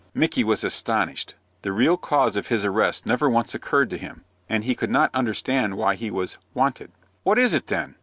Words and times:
Micky 0.15 0.43
was 0.43 0.63
astonished. 0.63 1.35
The 1.61 1.71
real 1.71 1.95
cause 1.95 2.35
of 2.35 2.47
his 2.47 2.65
arrest 2.65 3.05
never 3.05 3.29
once 3.29 3.53
occurred 3.53 3.91
to 3.91 3.99
him, 3.99 4.23
and 4.49 4.63
he 4.63 4.73
could 4.73 4.89
not 4.89 5.13
understand 5.13 5.77
why 5.77 5.93
he 5.93 6.09
was 6.09 6.39
"wanted." 6.55 6.91
"What 7.21 7.37
is 7.37 7.53
it, 7.53 7.67
then?" 7.67 7.93